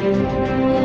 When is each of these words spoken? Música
Música 0.00 0.79